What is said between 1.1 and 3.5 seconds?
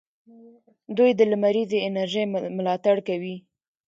د لمریزې انرژۍ ملاتړ کوي.